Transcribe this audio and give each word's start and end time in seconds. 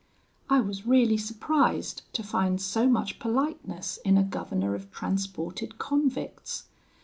I 0.49 0.61
was 0.61 0.87
really 0.87 1.17
surprised 1.17 2.01
to 2.13 2.23
find 2.23 2.59
so 2.59 2.87
much 2.89 3.19
politeness 3.19 3.99
in 4.03 4.17
a 4.17 4.23
governor 4.23 4.73
of 4.73 4.89
transported 4.91 5.77
convicts. 5.77 6.63